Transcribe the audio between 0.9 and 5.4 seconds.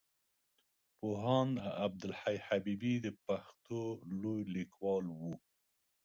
پوهاند عبدالحی حبيبي د پښتو لوی ليکوال وو.